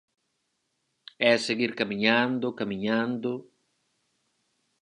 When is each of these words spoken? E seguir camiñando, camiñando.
E 1.29 1.31
seguir 1.45 1.71
camiñando, 1.79 2.47
camiñando. 2.59 3.31